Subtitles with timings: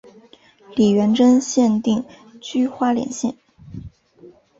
[0.75, 2.03] 李元贞现定
[2.41, 3.35] 居花莲县。